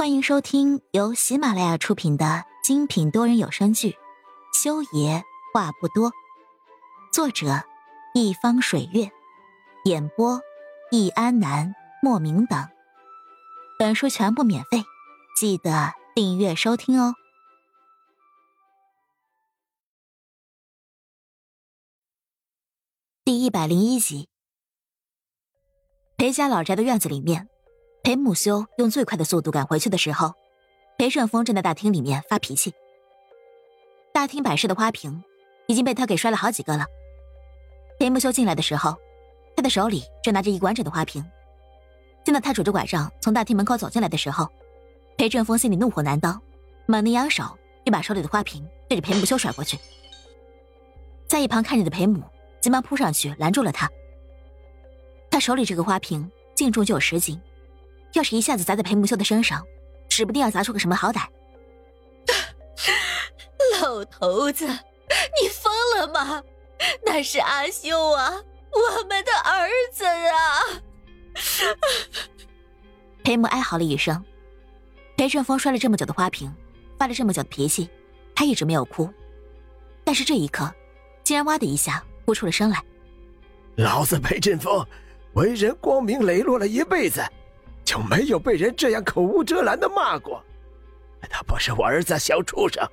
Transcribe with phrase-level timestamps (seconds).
[0.00, 3.90] 欢迎收听由喜马拉雅出品的精品多人有声剧
[4.50, 5.22] 《修爷
[5.52, 6.10] 话不多》，
[7.12, 7.62] 作者：
[8.14, 9.10] 一方水月，
[9.84, 10.40] 演播：
[10.90, 12.66] 易安南、莫名等。
[13.78, 14.84] 本书全部免费，
[15.38, 17.14] 记得订阅收听哦。
[23.22, 24.30] 第一百零一集，
[26.16, 27.50] 裴家老宅的院子里面。
[28.02, 30.32] 裴木修用最快的速度赶回去的时候，
[30.96, 32.72] 裴顺风正在大厅里面发脾气。
[34.12, 35.22] 大厅摆设的花瓶
[35.66, 36.86] 已经被他给摔了好几个了。
[37.98, 38.96] 裴木修进来的时候，
[39.54, 41.24] 他的手里正拿着一个完整的花瓶。
[42.24, 44.48] 见到他拄着拐杖从大厅门口走进来的时候，
[45.18, 46.40] 裴正风心里怒火难当，
[46.86, 47.44] 猛地扬手
[47.84, 49.78] 就把手里的花瓶对着裴木修甩过去。
[51.28, 52.22] 在一旁看着的裴母
[52.62, 53.88] 急忙扑上去拦住了他。
[55.30, 57.40] 他手里这个花瓶净重就有十斤。
[58.12, 59.64] 要是一下子砸在裴木修的身上，
[60.08, 61.26] 指不定要砸出个什么好歹。
[63.80, 66.42] 老头子，你疯了吗？
[67.04, 70.62] 那是阿修啊，我们的儿子啊！
[73.22, 74.24] 裴母哀嚎了一声。
[75.16, 76.50] 裴振风摔了这么久的花瓶，
[76.98, 77.88] 发了这么久的脾气，
[78.34, 79.08] 他一直没有哭，
[80.04, 80.72] 但是这一刻，
[81.22, 82.82] 竟然哇的一下哭出了声来。
[83.76, 84.84] 老子裴振风，
[85.34, 87.22] 为人光明磊落了一辈子。
[87.90, 90.40] 就没有被人这样口无遮拦的骂过。
[91.28, 92.88] 他不是我儿子，小畜生，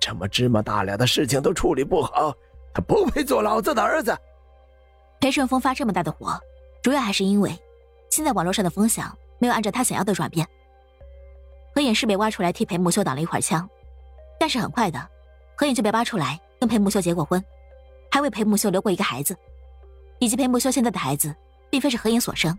[0.00, 2.32] 这么芝麻大了的事情都处理不好，
[2.72, 4.16] 他不配做老子的儿子。
[5.18, 6.40] 裴顺风发这么大的火，
[6.80, 7.50] 主要还是因为
[8.08, 10.46] 现在网络上的风向没有按照他想要的转变。
[11.74, 13.68] 何影是被挖出来替裴木修挡了一会儿枪，
[14.38, 15.10] 但是很快的，
[15.56, 17.44] 何影就被挖出来跟裴木修结过婚，
[18.12, 19.36] 还为裴木修留过一个孩子，
[20.20, 21.34] 以及裴木修现在的孩子
[21.68, 22.56] 并非是何影所生。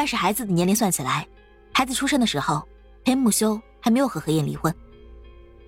[0.00, 1.28] 但是孩子的年龄算起来，
[1.74, 2.66] 孩子出生的时候，
[3.04, 4.74] 裴木修还没有和何燕离婚。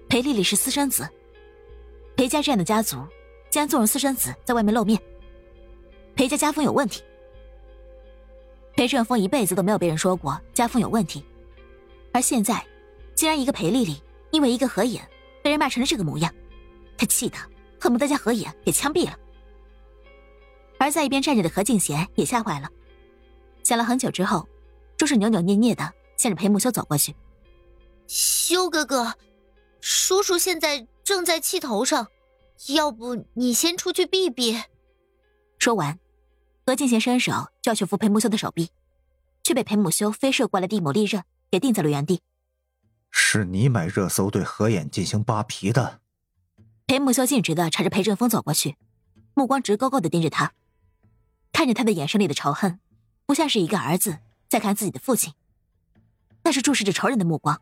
[0.08, 1.06] 裴丽丽是私生子，
[2.16, 2.96] 裴家这样的家族，
[3.50, 4.98] 竟然纵容私生子在外面露面，
[6.14, 7.02] 裴家家风有问题。
[8.74, 11.22] 裴正峰一辈子都没有被人说过家风有问题，
[12.10, 12.66] 而现在，
[13.14, 15.06] 竟然一个裴丽丽因为一个何眼
[15.42, 16.34] 被人骂成了这个模样，
[16.96, 17.36] 他气得
[17.78, 19.14] 恨不得将何眼给枪毙了。
[20.78, 22.70] 而在一边站着的何静贤也吓坏了。
[23.62, 24.48] 想了很久之后，
[24.96, 27.14] 终是扭扭捏捏的向着裴木修走过去。
[28.06, 29.14] 修哥哥，
[29.80, 32.08] 叔叔现在正在气头上，
[32.68, 34.60] 要不你先出去避避。
[35.58, 35.98] 说完，
[36.66, 38.70] 何静贤伸手就要去扶裴木修的手臂，
[39.42, 42.20] 却被裴木修飞射过来的一抹利刃给定在了原地。
[43.10, 46.00] 是你买热搜对何眼进行扒皮的？
[46.86, 48.76] 裴木修径直的朝着裴正峰走过去，
[49.34, 50.52] 目光直勾勾的盯着他，
[51.52, 52.80] 看着他的眼神里的仇恨。
[53.32, 55.32] 不像是一个儿子在看自己的父亲，
[56.42, 57.58] 那是注视着仇人的目光。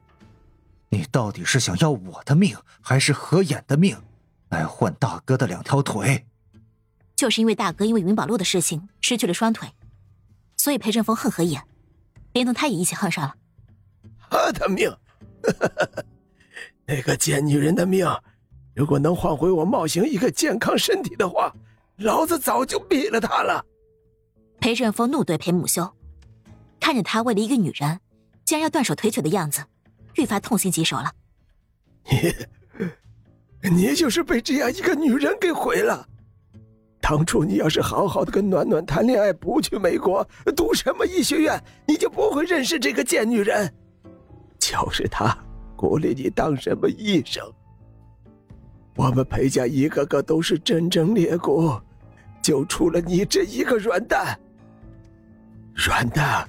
[0.88, 3.96] 你到底是想要我的命，还是何衍的命，
[4.48, 6.26] 来换大哥的两条腿？
[7.14, 9.68] 就是因为大哥因为云宝路的事情失去了双腿，
[10.56, 11.62] 所以裴振峰恨何衍，
[12.32, 13.36] 连同他也一起恨上了。
[14.28, 14.92] 他的命，
[16.84, 18.04] 那个贱女人的命，
[18.74, 21.54] 如果能换回我茂行一个健康身体的话，
[21.98, 23.64] 老子早就毙了他了。
[24.60, 25.90] 裴振峰怒对裴母修，
[26.78, 27.98] 看着他为了一个女人，
[28.44, 29.64] 竟然要断手腿脚的样子，
[30.16, 31.10] 愈发痛心疾首了。
[33.62, 36.06] 你，你就是被这样一个女人给毁了。
[37.00, 43.72] 当初你要是好好的跟暖暖谈恋爱，不去美国读什么医学院，你就不会认识这个贱女人。
[44.58, 45.36] 就是她
[45.74, 47.42] 鼓励你当什么医生。
[48.94, 51.80] 我们裴家一个个都是铮铮烈骨，
[52.42, 54.38] 就除了你这一个软蛋。
[55.82, 56.46] 软蛋，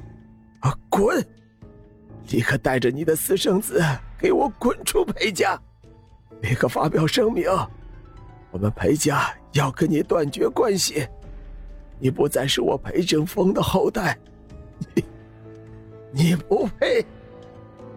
[0.59, 1.25] 啊，滚！
[2.31, 3.81] 立刻带着你的私生子
[4.19, 5.57] 给我滚出裴家！
[6.41, 7.47] 立刻发表声明，
[8.51, 11.07] 我们裴家要跟你断绝关系，
[11.97, 14.17] 你不再是我裴正风的后代，
[14.93, 15.03] 你，
[16.11, 17.05] 你不配！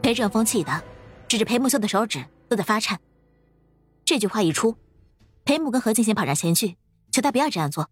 [0.02, 0.84] 裴正风气的，
[1.26, 2.96] 指着裴木修的手指都在发颤。
[4.04, 4.76] 这句话一出，
[5.44, 6.76] 裴母跟何静贤跑上前去，
[7.10, 7.90] 求他不要这样做。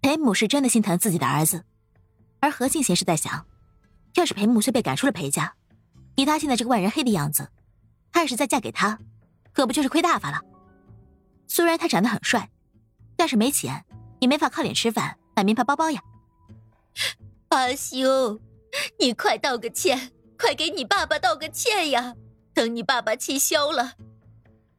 [0.00, 1.62] 裴母是真的心疼自己的儿子。
[2.40, 3.46] 而何静贤是在想，
[4.14, 5.54] 要是裴木修被赶出了裴家，
[6.16, 7.48] 以他现在这个万人黑的样子，
[8.10, 8.98] 他要是再嫁给他，
[9.52, 10.40] 可不就是亏大发了？
[11.46, 12.50] 虽然他长得很帅，
[13.16, 13.84] 但是没钱，
[14.20, 16.02] 也没法靠脸吃饭，买名牌包包呀。
[17.48, 18.40] 阿修，
[18.98, 22.14] 你快道个歉，快给你爸爸道个歉呀！
[22.54, 23.94] 等你爸爸气消了。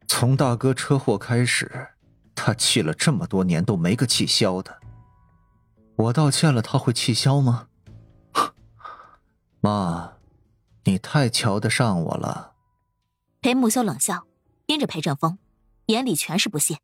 [0.08, 1.90] 从大哥车祸开始，
[2.36, 4.78] 他气了这么多年都没个气消的。
[5.96, 7.68] 我道歉了，他会气消吗？
[9.60, 10.14] 妈，
[10.86, 12.56] 你太瞧得上我了。
[13.42, 14.26] 裴木修冷笑，
[14.66, 15.38] 盯着裴正峰，
[15.88, 16.80] 眼里全是不屑。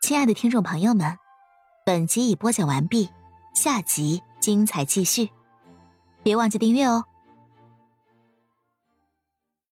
[0.00, 1.18] 亲爱的听众朋友们，
[1.84, 3.10] 本集已播讲完毕，
[3.54, 5.30] 下集精彩继续，
[6.22, 7.04] 别忘记订阅哦。